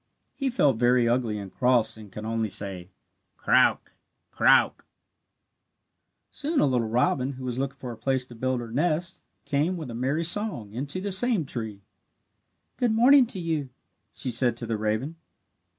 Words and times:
He 0.33 0.49
felt 0.49 0.77
very 0.77 1.07
ugly 1.07 1.37
and 1.37 1.53
cross, 1.53 1.95
and 1.95 2.11
could 2.11 2.25
only 2.25 2.49
say, 2.49 2.89
"Croak! 3.37 3.93
Croak!" 4.31 4.83
Soon 6.31 6.59
a 6.59 6.65
little 6.65 6.87
robin, 6.87 7.33
who 7.33 7.43
was 7.45 7.59
looking 7.59 7.77
for 7.77 7.91
a 7.91 7.97
place 7.97 8.25
to 8.25 8.33
build 8.33 8.61
her 8.61 8.71
nest, 8.71 9.21
came, 9.45 9.77
with 9.77 9.91
a 9.91 9.93
merry 9.93 10.23
song, 10.23 10.73
into 10.73 11.01
the 11.01 11.11
same 11.11 11.45
tree. 11.45 11.83
"Good 12.77 12.93
morning 12.93 13.27
to 13.27 13.39
you," 13.39 13.69
she 14.11 14.31
said 14.31 14.57
to 14.57 14.65
the 14.65 14.75
raven. 14.75 15.17